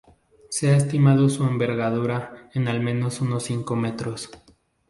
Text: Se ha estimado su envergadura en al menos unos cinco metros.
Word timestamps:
Se 0.49 0.71
ha 0.71 0.77
estimado 0.77 1.29
su 1.29 1.43
envergadura 1.43 2.49
en 2.55 2.67
al 2.67 2.81
menos 2.81 3.21
unos 3.21 3.43
cinco 3.43 3.75
metros. 3.75 4.31